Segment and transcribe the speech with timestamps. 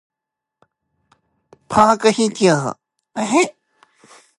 [1.69, 2.75] ポークシチュー